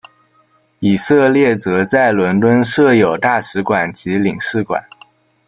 [0.79, 4.83] 以色列则在伦敦设有大使馆及领事馆。